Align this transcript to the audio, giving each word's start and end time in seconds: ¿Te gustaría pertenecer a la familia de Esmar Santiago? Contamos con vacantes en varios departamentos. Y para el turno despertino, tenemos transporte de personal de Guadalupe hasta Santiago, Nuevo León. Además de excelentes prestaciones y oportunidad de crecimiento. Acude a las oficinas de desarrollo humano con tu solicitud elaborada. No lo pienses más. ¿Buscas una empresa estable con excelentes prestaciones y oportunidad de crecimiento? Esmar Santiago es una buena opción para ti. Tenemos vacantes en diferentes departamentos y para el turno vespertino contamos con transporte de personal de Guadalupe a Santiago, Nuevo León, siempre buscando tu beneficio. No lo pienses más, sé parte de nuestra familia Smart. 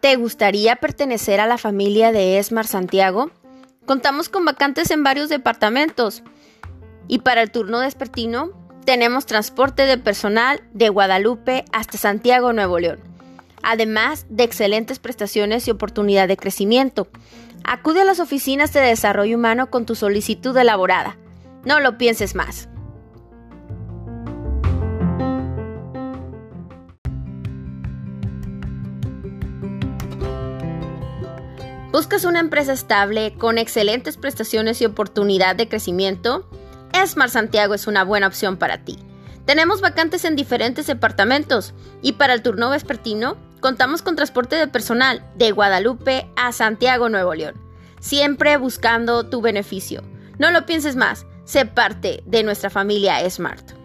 ¿Te 0.00 0.16
gustaría 0.16 0.76
pertenecer 0.76 1.40
a 1.40 1.46
la 1.46 1.58
familia 1.58 2.10
de 2.10 2.38
Esmar 2.38 2.66
Santiago? 2.66 3.30
Contamos 3.84 4.30
con 4.30 4.46
vacantes 4.46 4.90
en 4.90 5.04
varios 5.04 5.28
departamentos. 5.28 6.22
Y 7.06 7.18
para 7.18 7.42
el 7.42 7.50
turno 7.50 7.80
despertino, 7.80 8.52
tenemos 8.86 9.26
transporte 9.26 9.84
de 9.84 9.98
personal 9.98 10.62
de 10.72 10.88
Guadalupe 10.88 11.66
hasta 11.70 11.98
Santiago, 11.98 12.54
Nuevo 12.54 12.78
León. 12.78 13.00
Además 13.62 14.24
de 14.30 14.44
excelentes 14.44 14.98
prestaciones 14.98 15.68
y 15.68 15.70
oportunidad 15.70 16.28
de 16.28 16.38
crecimiento. 16.38 17.08
Acude 17.62 18.00
a 18.00 18.06
las 18.06 18.20
oficinas 18.20 18.72
de 18.72 18.80
desarrollo 18.80 19.36
humano 19.36 19.68
con 19.68 19.84
tu 19.84 19.94
solicitud 19.94 20.56
elaborada. 20.56 21.18
No 21.66 21.78
lo 21.78 21.98
pienses 21.98 22.34
más. 22.34 22.69
¿Buscas 31.92 32.24
una 32.24 32.38
empresa 32.38 32.72
estable 32.72 33.34
con 33.36 33.58
excelentes 33.58 34.16
prestaciones 34.16 34.80
y 34.80 34.84
oportunidad 34.84 35.56
de 35.56 35.68
crecimiento? 35.68 36.48
Esmar 36.92 37.30
Santiago 37.30 37.74
es 37.74 37.88
una 37.88 38.04
buena 38.04 38.28
opción 38.28 38.58
para 38.58 38.84
ti. 38.84 38.96
Tenemos 39.44 39.80
vacantes 39.80 40.24
en 40.24 40.36
diferentes 40.36 40.86
departamentos 40.86 41.74
y 42.00 42.12
para 42.12 42.34
el 42.34 42.42
turno 42.42 42.70
vespertino 42.70 43.36
contamos 43.58 44.02
con 44.02 44.14
transporte 44.14 44.54
de 44.54 44.68
personal 44.68 45.28
de 45.34 45.50
Guadalupe 45.50 46.30
a 46.36 46.52
Santiago, 46.52 47.08
Nuevo 47.08 47.34
León, 47.34 47.54
siempre 47.98 48.56
buscando 48.56 49.26
tu 49.26 49.40
beneficio. 49.40 50.02
No 50.38 50.52
lo 50.52 50.66
pienses 50.66 50.94
más, 50.94 51.26
sé 51.44 51.66
parte 51.66 52.22
de 52.24 52.44
nuestra 52.44 52.70
familia 52.70 53.28
Smart. 53.28 53.79